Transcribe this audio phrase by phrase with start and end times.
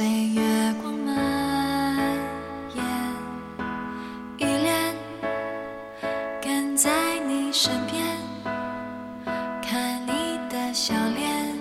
[0.00, 0.40] 随月
[0.80, 1.14] 光蔓
[2.74, 2.82] 延。
[4.38, 4.94] 依恋
[6.40, 8.02] 跟在你身边，
[9.60, 11.54] 看你的笑脸，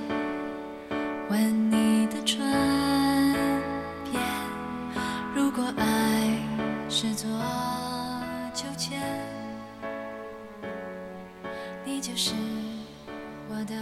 [1.29, 2.39] 吻你的唇
[4.09, 4.23] 边。
[5.35, 6.39] 如果爱
[6.87, 7.29] 是座
[8.53, 9.01] 秋千。
[11.83, 12.33] 你就是
[13.49, 13.75] 我的。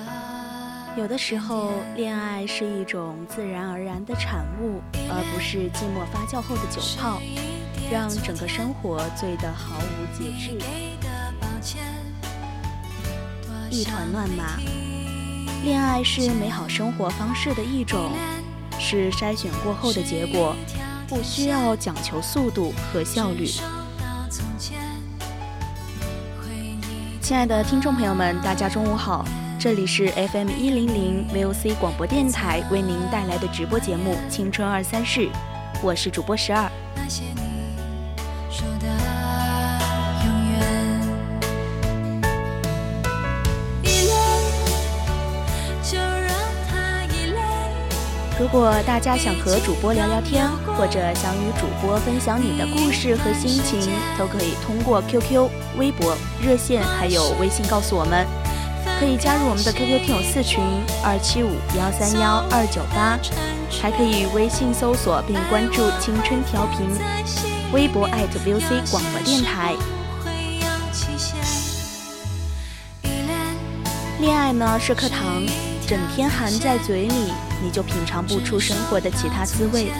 [0.97, 7.21] 有的时候，恋爱是一种自然而然的产物，而不是寂寞发酵后的酒泡，
[7.91, 10.57] 让整个生活醉得毫无节制，
[13.69, 14.57] 一团乱麻。
[15.63, 18.11] 恋爱是美好生活方式的一种，
[18.79, 20.55] 是筛选过后的结果，
[21.07, 23.47] 不需要讲求速度和效率。
[27.21, 29.23] 亲爱的听众朋友们，大家中午好，
[29.59, 35.21] 这里是 FM 一零零 VOC 广播电台为您带来的直播节目《青春二三事》，
[35.81, 36.69] 我是主播十二。
[36.95, 37.41] 那些你
[38.51, 38.85] 说的
[40.23, 40.61] 永远，
[43.81, 44.15] 依恋
[45.81, 46.29] 就让
[46.69, 47.41] 它依恋。
[48.39, 50.47] 如果大家想和主播聊聊天，
[50.77, 56.15] 或者想与主播分享你的故事和心情，都可以通过 QQ、微博、
[56.45, 58.23] 热线还有微信告诉我们。
[58.99, 60.63] 可以加入我们的 QQ 听友四群
[61.03, 63.17] 二七五幺三幺二九八，
[63.81, 66.89] 还可以微信搜索并关注“青春调频”，
[67.71, 69.75] 微博 @VOC 广播电台。
[74.19, 75.43] 恋爱呢是颗糖，
[75.87, 77.31] 整天含在嘴里，
[77.63, 79.91] 你就品尝不出生活的其他滋味。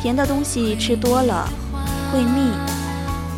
[0.00, 1.48] 甜的东西吃多了
[2.12, 2.52] 会腻，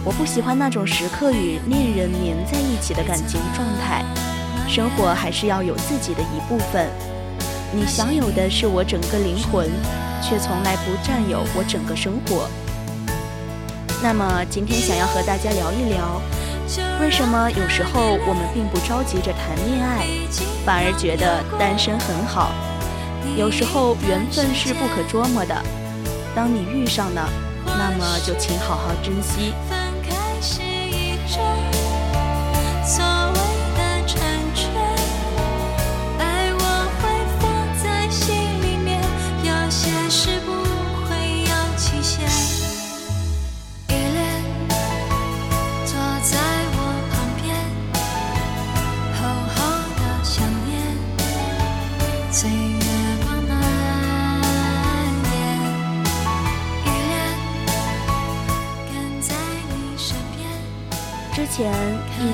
[0.05, 4.05] 我不喜欢那种时刻与恋人黏在一起的感情状态。
[4.69, 6.89] 生活还是要有自己的一部分。
[7.73, 9.67] 你享有的是我整个灵魂，
[10.23, 12.47] 却从来不占有我整个生活。
[14.03, 16.21] 那么今天想要和大家聊一聊，
[17.01, 20.07] 为什么有时候我们并不着急着谈恋爱，
[20.67, 22.53] 反而觉得单身很好？
[23.37, 25.55] 有时候缘分是不可捉摸的，
[26.35, 27.29] 当你遇上了，
[27.65, 29.55] 那么就请好好珍惜。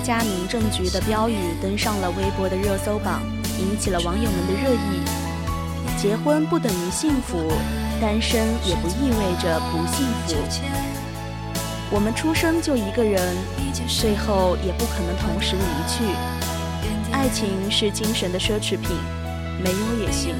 [0.05, 3.23] 家民政局的标语登上了微博的热搜榜，
[3.59, 5.01] 引起了网友们的热议。
[5.97, 7.51] 结婚不等于幸福，
[8.03, 10.37] 单身也不意味着不幸福。
[11.91, 13.35] 我们出生就一个人，
[13.89, 16.05] 最后也不可能同时离去。
[17.11, 18.99] 爱情是精神的奢侈品，
[19.63, 20.35] 没有也行。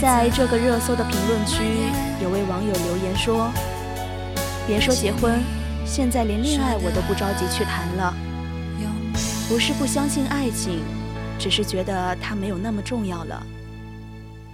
[0.00, 1.62] 在这个热搜的评论区，
[2.20, 3.52] 有位网友留言说
[4.66, 5.40] ：“别说结婚。”
[5.86, 8.12] 现在连恋爱我都不着急去谈了，
[9.48, 10.80] 不是不相信爱情，
[11.38, 13.46] 只是觉得它没有那么重要了。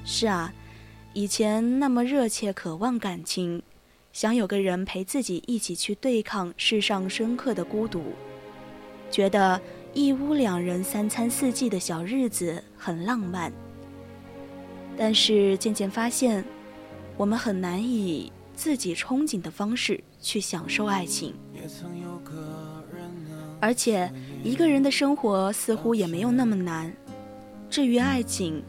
[0.05, 0.53] 是啊，
[1.15, 3.63] 以前那么热切渴望感情，
[4.13, 8.13] 想有个人陪自己一起去对抗世上深刻的孤独，
[9.11, 9.59] 觉得
[9.95, 13.51] 一屋两人三餐四季的小日子很浪漫。
[14.99, 16.45] 但是渐渐发现，
[17.17, 21.35] 我们很难以自己憧憬的方式去享受爱情，
[23.61, 24.11] 而且
[24.43, 26.91] 一个人的生活似乎也没有那么难。
[27.69, 28.63] 至于爱情，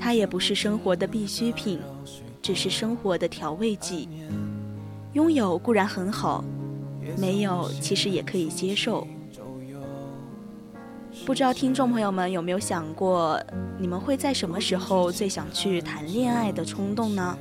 [0.00, 1.78] 它也不是生活的必需品，
[2.42, 4.08] 只是生活的调味剂。
[5.12, 6.44] 拥有固然很好，
[7.16, 9.06] 没有其实也可以接受。
[11.24, 13.40] 不知道听众朋友们有没有想过，
[13.78, 17.38] 你们会在什么时候最想去谈恋爱的冲动呢？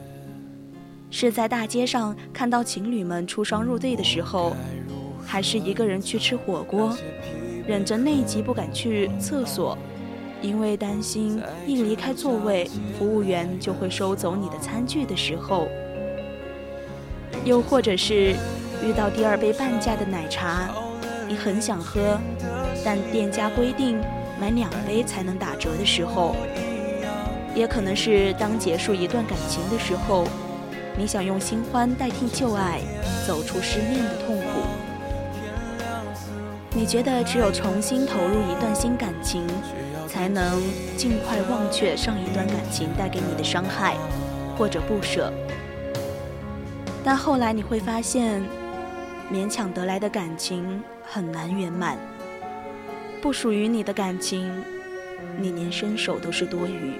[1.09, 4.56] 是在大街上看到情侣们出双入对的时候，
[5.25, 6.95] 还是一个人去吃火锅，
[7.65, 9.77] 忍着内急不敢去厕所，
[10.42, 15.68] 因为担心一离开座位，服务员就会收走你的餐具的时候？
[17.45, 18.36] 又或者是
[18.83, 20.69] 遇到第二杯半价的奶茶，
[21.27, 22.19] 你很想喝，
[22.83, 23.98] 但店家规定
[24.39, 26.36] 买两杯才能打折的时候？
[27.56, 30.27] 也可能是当结束一段感情的时候。
[31.00, 32.82] 你想用新欢代替旧爱，
[33.28, 34.44] 走出失恋的痛苦？
[36.72, 39.46] 你觉得只有重新投入一段新感情，
[40.08, 40.60] 才能
[40.98, 43.96] 尽快忘却上一段感情带给你的伤害
[44.58, 45.32] 或者不舍？
[47.04, 48.42] 但后来你会发现，
[49.32, 51.96] 勉强得来的感情很难圆满，
[53.22, 54.52] 不属于你的感情，
[55.40, 56.94] 你连伸手都是多余。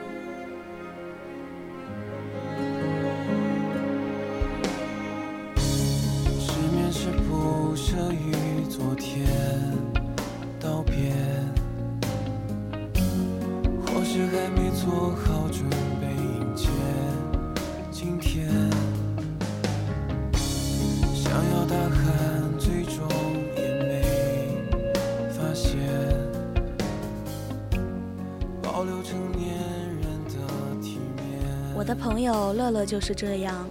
[31.75, 33.70] 我的朋友乐乐就是这样。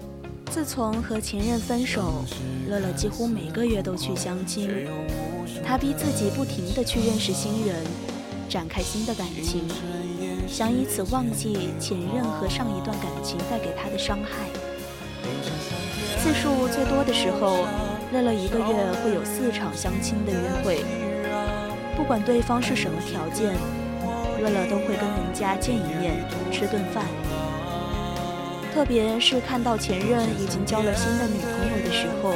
[0.51, 2.25] 自从和前任分手，
[2.69, 4.71] 乐乐几乎每个月都去相亲。
[5.65, 7.85] 他逼自己不停的去认识新人，
[8.49, 9.63] 展开新的感情，
[10.57, 14.49] 想以此忘记前任和上一段感情带给他的伤害。
[16.19, 17.67] 次数最多的时候，
[18.11, 18.65] 乐乐一个月
[19.05, 20.83] 会有四场相亲的约会。
[21.95, 23.53] 不管对方是什么条件，
[24.41, 27.05] 乐乐都会跟人家见一面，吃顿饭。
[28.73, 32.33] 特别是看到前任已经交了新的女朋友的时候，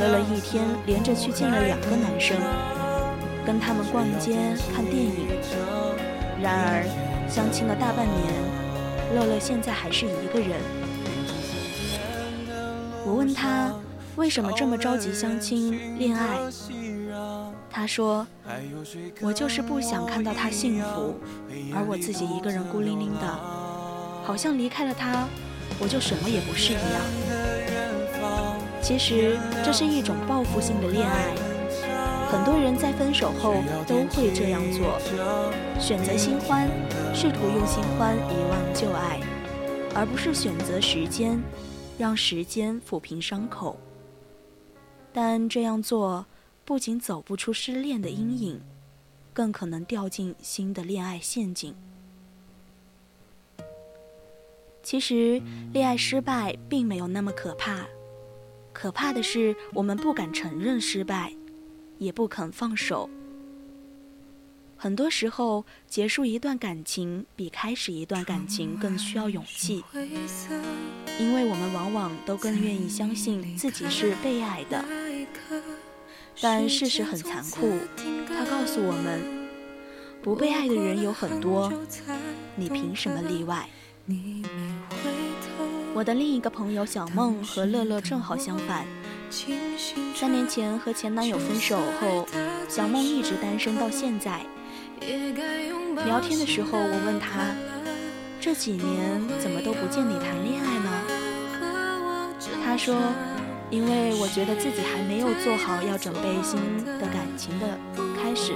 [0.00, 2.36] 乐乐一天连着去见了两个男生，
[3.46, 4.36] 跟他们逛街
[4.76, 5.83] 看电影。
[6.44, 6.84] 然而，
[7.26, 8.20] 相亲了大半年，
[9.14, 10.60] 乐乐现在还是一个人。
[13.06, 13.72] 我问他
[14.16, 16.36] 为什么这么着急相亲恋爱，
[17.70, 18.26] 他说
[19.24, 21.14] ：“我就是不想看到他幸福，
[21.72, 23.40] 而我自己一个人孤零零的。”
[24.22, 25.26] 好像离开了他，
[25.78, 27.00] 我就什么也不是一样。
[28.82, 31.34] 其实这是一种报复性的恋爱，
[32.30, 33.54] 很多人在分手后
[33.86, 34.98] 都会这样做，
[35.78, 36.68] 选择新欢，
[37.14, 39.20] 试图用新欢遗忘旧爱，
[39.94, 41.40] 而不是选择时间，
[41.98, 43.78] 让时间抚平伤口。
[45.12, 46.26] 但这样做
[46.64, 48.60] 不仅走不出失恋的阴影，
[49.32, 51.74] 更可能掉进新的恋爱陷阱。
[54.82, 55.40] 其实，
[55.72, 57.86] 恋爱失败并没有那么可怕，
[58.72, 61.32] 可怕的是我们不敢承认失败，
[61.98, 63.08] 也不肯放手。
[64.76, 69.82] 很多时候，结束一段感情比开始一段感情更需要勇气，
[71.18, 74.84] 因为我们往往都更愿意相信自己是被爱的。
[76.40, 77.78] 但事实很残酷，
[78.28, 79.22] 它告诉我们，
[80.20, 81.72] 不被爱的人有很多，
[82.56, 83.68] 你凭什么例外？
[85.94, 88.84] 我的另一个朋友小梦和乐乐正好相反。
[90.14, 92.24] 三年前和前男友分手后，
[92.68, 94.40] 小梦一直单身到现在。
[96.06, 97.52] 聊天的时候，我问他
[98.40, 102.94] ：“这几年怎么都不见你谈恋爱呢？”他说
[103.70, 107.76] ：“因为我觉得自己还没有做好要准备新的感情的
[108.22, 108.52] 开始。”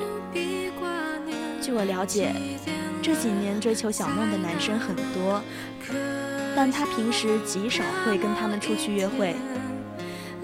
[1.61, 2.33] 据我了解。
[3.01, 5.41] 这几年追求小梦的男生很多，
[6.55, 9.35] 但他平时极少会跟他们出去约会。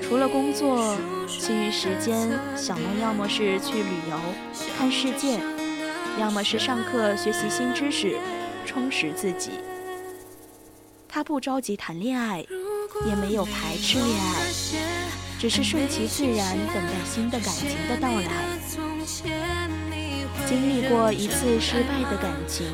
[0.07, 0.95] 除了工作，
[1.27, 4.21] 其余时间小梦要么是去旅游、
[4.77, 5.41] 看世界，
[6.21, 8.19] 要么是上课学习新知识，
[8.67, 9.53] 充实自己。
[11.09, 12.45] 他不着急谈恋爱，
[13.07, 14.43] 也没有排斥恋爱，
[15.39, 18.29] 只是顺其自然等待新的感情的到来。
[20.47, 22.67] 经历过一次失败的感情，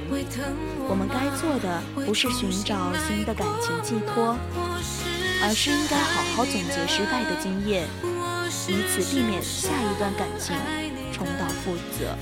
[0.89, 4.37] 我们该做的不是寻找新的感情寄托，
[5.43, 7.89] 而是应该好好总结失败的经验，
[8.69, 10.55] 以此避免下一段感情
[11.13, 12.15] 重蹈覆辙。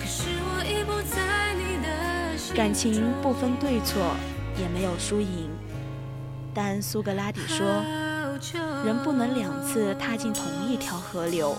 [2.55, 4.15] 感情不分对错，
[4.57, 5.51] 也没有输赢。
[6.55, 7.85] 但苏格拉底说，
[8.85, 11.57] 人不能两次踏进同一条河流。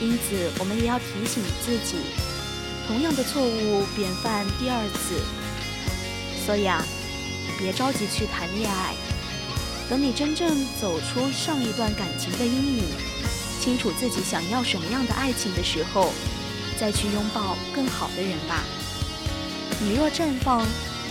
[0.00, 1.96] 因此，我们也要提醒自己，
[2.86, 5.20] 同样的错误别犯第二次。
[6.46, 6.82] 所以啊，
[7.58, 8.94] 别着急去谈恋爱，
[9.88, 12.84] 等你真正走出上一段感情的阴影，
[13.58, 16.12] 清楚自己想要什么样的爱情的时候，
[16.78, 18.62] 再去拥抱更好的人吧。
[19.80, 20.66] 你若绽放，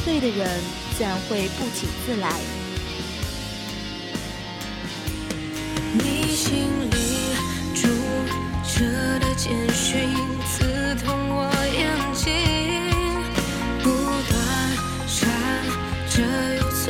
[0.05, 0.61] 对的人
[0.95, 2.31] 自然会不请自来。
[5.93, 6.97] 你心里
[7.73, 7.87] 住
[8.63, 10.07] 着的简讯
[10.45, 12.25] 刺痛我眼睛，
[13.81, 13.89] 不
[14.29, 14.37] 断
[15.07, 15.27] 闪
[16.09, 16.21] 着
[16.57, 16.85] 又存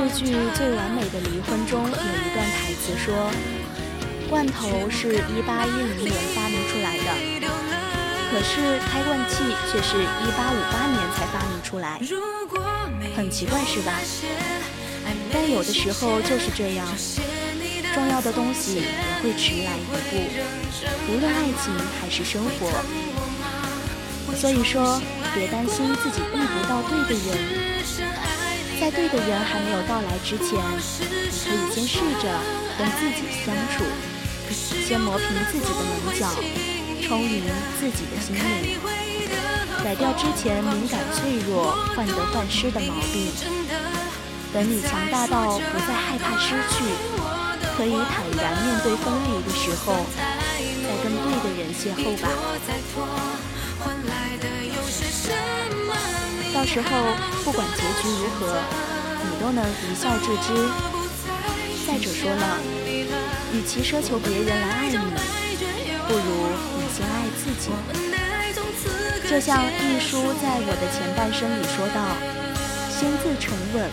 [0.00, 0.24] 日剧
[0.56, 3.30] 《最完美的离婚》中有一段台词说
[4.30, 7.04] ：“罐头是一八一零年发明出来的，
[8.30, 12.00] 可是开罐器却是一八五八年才发明出来，
[13.14, 14.00] 很奇怪是吧？
[15.30, 16.88] 但有的时候就是这样，
[17.92, 18.82] 重要的东西也
[19.22, 20.16] 会迟来一步，
[21.12, 22.72] 无论爱情还是生活。
[24.34, 24.98] 所以说，
[25.34, 27.70] 别担心自己遇不到对的人。”
[28.80, 32.32] 在对的人还没有到来之前，你可以先试着
[32.78, 33.84] 跟自己相处，
[34.88, 36.26] 先磨平自己的棱角，
[37.06, 37.42] 充盈
[37.78, 38.80] 自己的心灵，
[39.84, 43.30] 改掉之前敏感脆弱、患得患失的毛病。
[44.50, 46.82] 等你强大到不再害怕失去，
[47.76, 50.06] 可以坦然面对分离的时候，
[50.56, 52.24] 再跟对的人邂逅吧。
[56.60, 56.86] 到时候，
[57.42, 58.60] 不管结局如何，
[59.24, 60.68] 你都能一笑置之。
[61.86, 62.58] 再者说了，
[63.54, 64.98] 与其奢求别人来爱你，
[66.06, 67.70] 不如你先爱自己。
[69.26, 72.14] 就像一书在我的前半生里说道
[72.92, 73.88] ：“先自沉稳，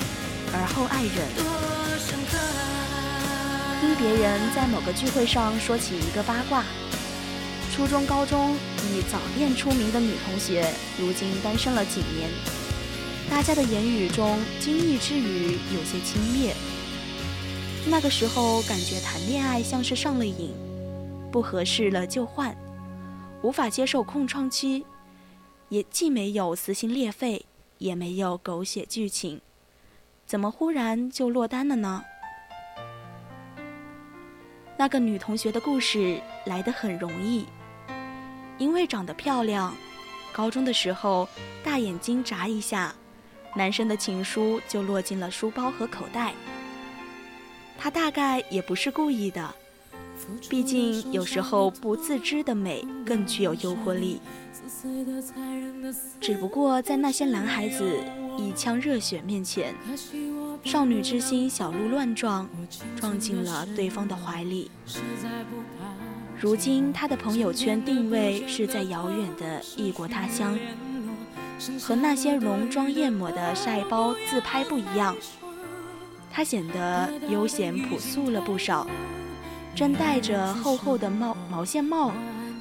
[0.51, 1.15] 而后爱人。”
[3.79, 6.65] 听别人在某个聚会上说起一个八卦：
[7.73, 8.57] 初中、高中
[8.91, 10.69] 以早恋出名的女同学，
[10.99, 12.29] 如今单身了几年。
[13.29, 16.53] 大家的言语中，惊异之余有些轻蔑。
[17.89, 20.51] 那个时候感觉谈恋爱像是上了瘾，
[21.31, 22.55] 不合适了就换，
[23.41, 24.85] 无法接受空窗期，
[25.67, 27.45] 也既没有撕心裂肺，
[27.77, 29.41] 也没有狗血剧情，
[30.25, 32.03] 怎么忽然就落单了呢？
[34.77, 37.45] 那个女同学的故事来得很容易，
[38.57, 39.75] 因为长得漂亮，
[40.31, 41.27] 高中的时候
[41.61, 42.95] 大眼睛眨一下。
[43.57, 46.33] 男生的情书就落进了书包和口袋。
[47.77, 49.53] 他大概也不是故意的，
[50.49, 54.21] 毕竟有时候不自知的美更具有诱惑力。
[56.19, 57.99] 只不过在那些男孩子
[58.37, 59.73] 一腔热血面前，
[60.63, 62.47] 少女之心小鹿乱撞，
[62.95, 64.69] 撞进了对方的怀里。
[66.39, 70.57] 如今他的朋友圈定位是在遥远的异国他乡。
[71.81, 75.15] 和那些浓妆艳抹的晒包自拍不一样，
[76.31, 78.87] 他显得悠闲朴素了不少。
[79.75, 82.11] 正戴着厚厚的帽毛线帽，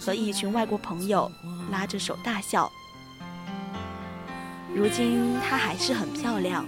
[0.01, 1.31] 和一群外国朋友
[1.71, 2.71] 拉着手大笑。
[4.75, 6.67] 如今她还是很漂亮，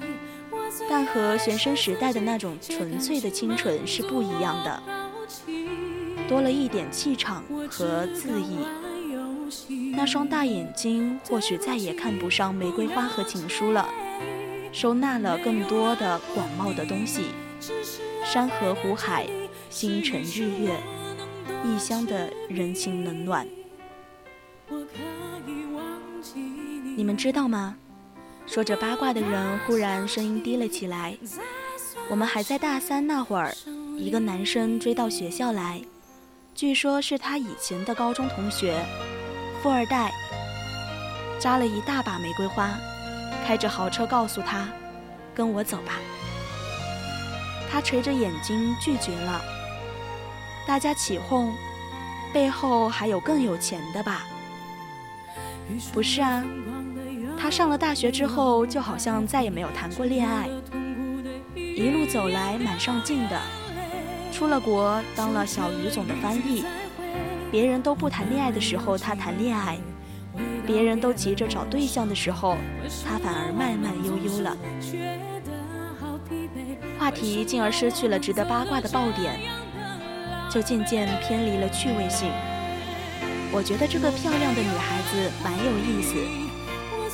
[0.89, 4.83] 但和学生时代的那种纯粹的清纯是不一样的，
[6.27, 8.59] 多了一点气场和恣意。
[9.99, 13.89] 那双大眼睛或许再也看不上玫瑰花和情书了，
[14.71, 17.25] 收纳了更多的广袤的东西，
[18.25, 19.27] 山河湖海，
[19.69, 20.79] 星辰日月，
[21.65, 23.45] 异乡的人情冷暖。
[26.97, 27.75] 你们知道吗？
[28.47, 31.19] 说着八卦的人忽然声音低了起来。
[32.09, 33.53] 我们还在大三那会儿，
[33.97, 35.83] 一个男生追到学校来，
[36.55, 38.81] 据说是他以前的高中同学。
[39.63, 40.13] 富二代
[41.39, 42.71] 扎了一大把玫瑰花，
[43.47, 44.69] 开着豪车告诉他
[45.35, 45.95] ：“跟我走吧。”
[47.71, 49.41] 他垂着眼睛拒绝了。
[50.67, 51.53] 大家起哄
[52.33, 54.27] ：“背后还有更有钱的吧？”
[55.93, 56.43] 不是啊，
[57.39, 60.49] 他上了大学之后就好像再也没有谈过恋爱，
[61.55, 63.41] 一路走来蛮上进的，
[64.33, 66.65] 出了国当了小语总的翻译。
[67.51, 69.77] 别人都不谈恋爱的时候，他谈恋爱；
[70.67, 72.57] 别人都急着找对象的时候，
[73.07, 74.57] 他反而慢慢悠悠了，
[76.99, 79.41] 话题进而失去了值得八卦的爆点，
[80.51, 82.31] 就渐渐偏离了趣味性。
[83.51, 86.15] 我觉得这个漂亮的女孩子蛮有意思，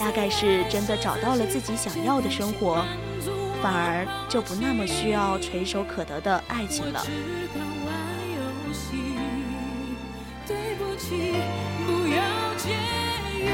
[0.00, 2.84] 大概是真的找到了自己想要的生活，
[3.62, 7.00] 反而就不那么需要垂手可得的爱情了。
[11.86, 12.70] 不要介
[13.30, 13.48] 意，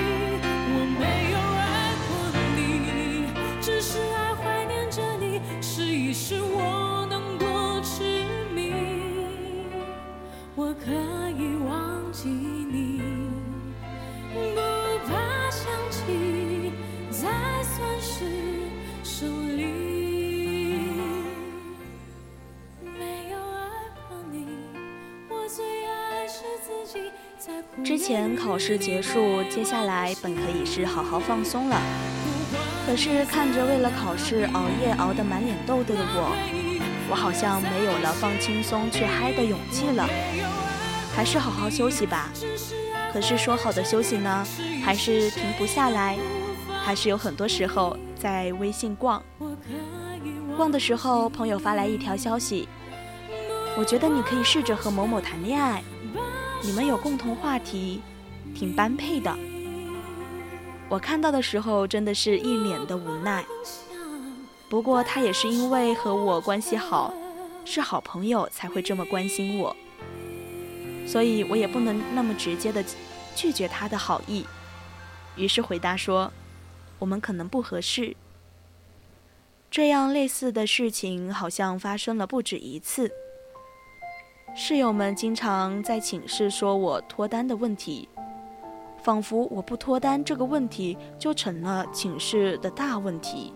[0.73, 2.11] 我没有爱过
[2.57, 2.59] 你，
[3.61, 6.80] 只是爱怀念着你，试一试我。
[27.83, 31.81] 之前考试结束，接下来本可以是好好放松了。
[32.87, 36.37] 可是看着为了考试熬夜熬得满脸痘痘的我，
[37.11, 40.09] 我好像没有了放轻松去嗨的勇气了。
[41.15, 42.31] 还是好好休息吧。
[43.13, 44.47] 可是说好的休息呢，
[44.85, 46.17] 还是停不下来，
[46.85, 49.23] 还是有很多时候在微信逛。
[50.57, 52.69] 逛的时候，朋友发来一条消息，
[53.77, 55.83] 我觉得你可以试着和某某谈恋爱。
[56.63, 58.01] 你们有共同话题，
[58.55, 59.35] 挺般配的。
[60.89, 63.45] 我看到的时候真的是一脸的无奈。
[64.69, 67.13] 不过他也是因为和我关系好，
[67.65, 69.75] 是好朋友才会这么关心我，
[71.07, 72.85] 所以我也不能那么直接的
[73.35, 74.47] 拒绝他的好意。
[75.37, 76.33] 于是回答说
[77.01, 78.15] ：“我们可能不合适。”
[79.71, 83.11] 这样类似的事情好像发生了不止一次。
[84.53, 88.09] 室友们经常在寝室说我脱单的问题，
[88.99, 93.55] 仿佛我不脱单这个问题就成了寝室的大问题，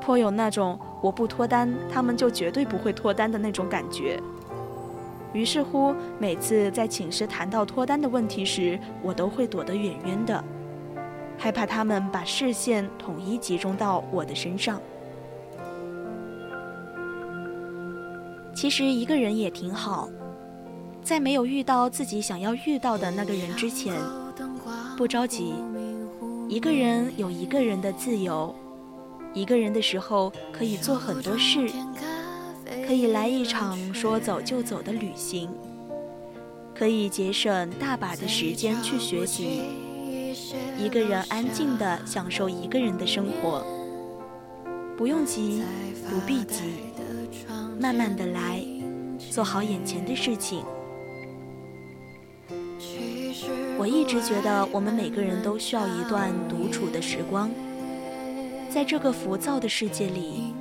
[0.00, 4.18] 颇有那种我不脱单，他们就绝对不会脱单的那种感觉。
[5.34, 10.42] 于是乎，每次在寝室谈到脱单的问题时，我都会躲得远远的，
[11.36, 14.80] 害怕他们把视线统一集中到我的身上。
[18.56, 20.08] 其实一个人也挺好，
[21.04, 23.94] 在没有遇到自己想要遇到的那个人之前，
[24.96, 25.52] 不着急。
[26.48, 28.54] 一个人有一个人的自由，
[29.34, 31.68] 一个人的时候可以做很多事，
[32.86, 35.50] 可以来一场说走就走的旅行，
[36.74, 39.64] 可以节省大把的时间去学习。
[40.78, 43.62] 一个人安静的享受一个人的生活，
[44.96, 45.62] 不用急，
[46.08, 46.85] 不必急。
[47.78, 48.62] 慢慢的来，
[49.30, 50.64] 做好眼前的事情。
[53.78, 57.50] 我一直觉得，我们每个人都需要一段独处的时光。
[58.70, 60.54] 在这个浮躁的世界里，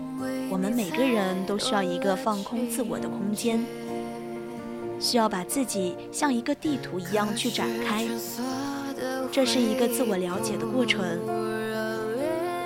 [0.50, 3.66] 我们每个人都需要一个放空自我的空间，
[5.00, 8.06] 需要把自己像一个地图一样去展开。
[9.32, 11.02] 这是一个自我了解的过程。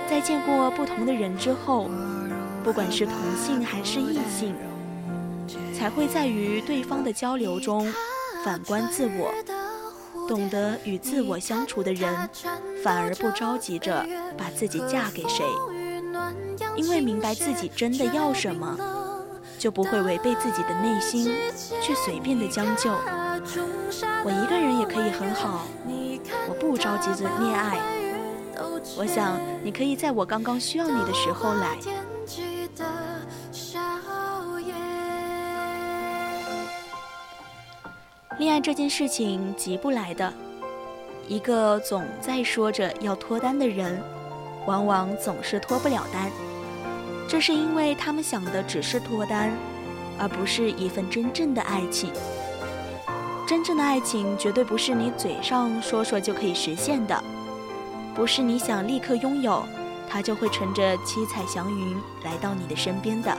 [0.09, 1.89] 在见过不同的人之后。
[2.63, 4.53] 不管是同性还是异性，
[5.77, 7.91] 才会在与对方的交流中
[8.43, 9.33] 反观自我，
[10.27, 12.29] 懂得与自我相处的人，
[12.83, 14.05] 反而不着急着
[14.37, 15.43] 把自己嫁给谁，
[16.75, 18.77] 因为明白自己真的要什么，
[19.57, 21.33] 就不会违背自己的内心
[21.81, 22.91] 去随便的将就。
[24.23, 25.65] 我一个人也可以很好，
[26.47, 27.79] 我不着急着恋爱。
[28.97, 31.77] 我想你可以在我刚刚需要你的时候来。
[38.39, 40.33] 恋爱这件事情急不来的，
[41.27, 44.01] 一个总在说着要脱单的人，
[44.65, 46.31] 往往总是脱不了单。
[47.27, 49.51] 这是因为他们想的只是脱单，
[50.17, 52.13] 而不是一份真正的爱情。
[53.45, 57.21] 真正的爱情绝对不是你嘴上说说就可以实现的，
[58.15, 59.65] 不是你想立刻拥有，
[60.09, 63.37] 它就会乘着七彩祥云来到你的身边的。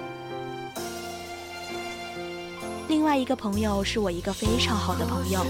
[3.11, 5.45] 外一个朋友是我一个非常好的朋友，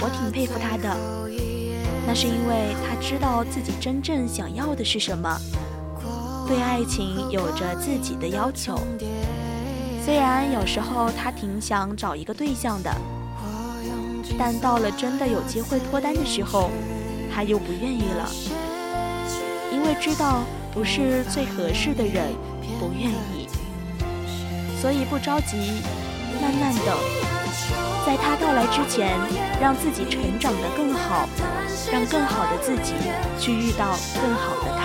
[0.00, 0.96] 我挺佩服他的。
[2.06, 5.38] 那是因为他知道自己真正想要的是什么，
[6.48, 8.80] 对爱情有着自己的要求。
[10.02, 12.90] 虽然有时候他挺想找一个对象的，
[14.38, 16.70] 但到了真的有机会脱单的时候，
[17.30, 18.26] 他又不愿意了，
[19.70, 22.32] 因为知道不是最合适的人，
[22.78, 23.46] 不愿意，
[24.80, 25.82] 所以不着急。
[26.40, 26.96] 慢慢的，
[28.06, 29.18] 在他到来之前，
[29.60, 31.28] 让自己成长得更好，
[31.92, 32.94] 让更好的自己
[33.38, 34.79] 去遇到更好的他。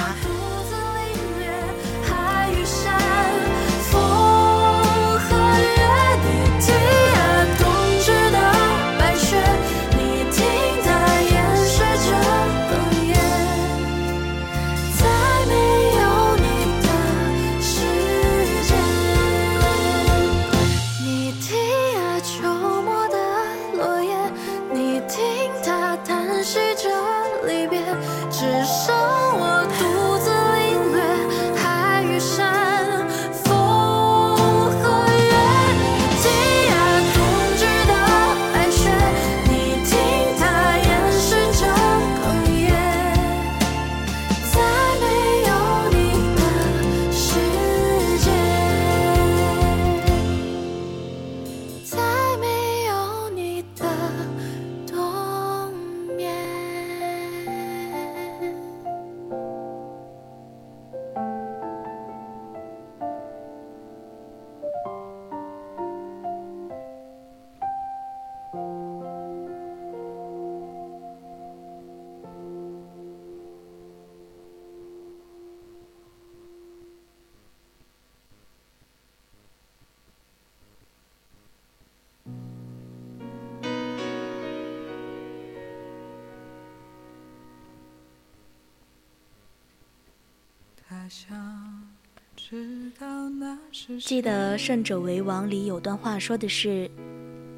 [93.99, 96.89] 记得《胜者为王》里有段话说的是：“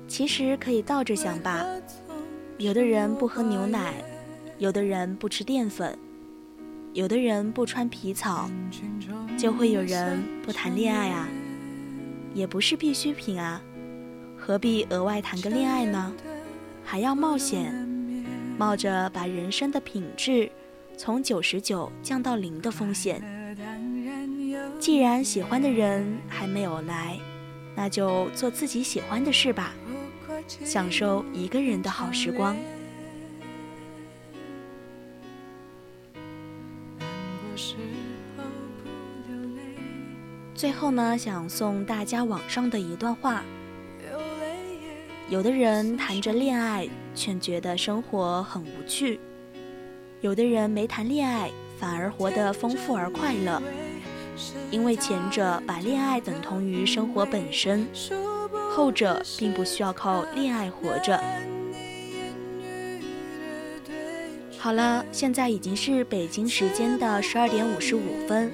[0.07, 1.65] 其实可以倒着想吧，
[2.57, 3.95] 有的人不喝牛奶，
[4.59, 5.97] 有的人不吃淀粉，
[6.93, 8.49] 有的人不穿皮草，
[9.37, 11.27] 就会有人不谈恋爱啊，
[12.33, 13.61] 也不是必需品啊，
[14.37, 16.13] 何必额外谈个恋爱呢？
[16.85, 17.73] 还要冒险，
[18.57, 20.49] 冒着把人生的品质
[20.97, 23.23] 从九十九降到零的风险。”
[24.79, 27.17] 既然喜欢的人还没有来，
[27.75, 29.73] 那就做自己喜欢的事吧，
[30.63, 32.55] 享受一个人的好时光。
[40.53, 43.43] 最后呢，想送大家网上的一段话：
[45.29, 49.19] 有的人谈着恋爱，却觉得生活很无趣；
[50.21, 53.61] 有的人没谈恋爱，反而活得丰富而快乐。
[54.71, 57.87] 因为前者把恋爱等同于生活本身，
[58.71, 61.21] 后者并不需要靠恋爱活着。
[64.57, 68.51] 好了，现在已经是北京时间的十二点五十五分，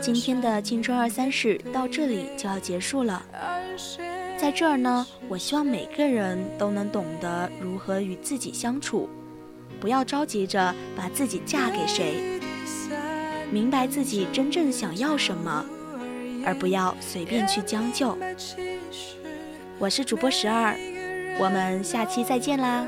[0.00, 3.24] 今天的青春二三事到这里就要结束了。
[4.38, 9.08] 在这儿呢，我希望每个人都能懂得如何与自己相处，
[9.86, 12.40] 不要着急着把自己嫁给谁。
[13.52, 15.64] 明白自己真正想要什么，
[16.44, 18.18] 而不要随便去将就。
[19.78, 20.76] 我是主播十二，
[21.38, 22.84] 我们下期再见啦。